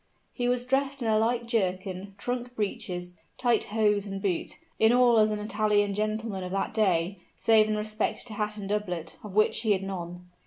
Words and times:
He 0.33 0.49
was 0.49 0.65
dressed 0.65 1.03
in 1.03 1.07
a 1.07 1.19
light 1.19 1.45
jerkin, 1.45 2.15
trunk 2.17 2.55
breeches, 2.55 3.15
tight 3.37 3.65
hose, 3.65 4.07
and 4.07 4.19
boot 4.19 4.57
in 4.79 4.91
all 4.91 5.19
as 5.19 5.29
an 5.29 5.37
Italian 5.37 5.93
gentleman 5.93 6.43
of 6.43 6.51
that 6.53 6.73
day, 6.73 7.19
save 7.35 7.67
in 7.69 7.77
respect 7.77 8.25
to 8.25 8.33
hat 8.33 8.57
and 8.57 8.67
doublet, 8.67 9.17
of 9.23 9.35
which 9.35 9.61
he 9.61 9.73
had 9.73 9.83
none. 9.83 10.27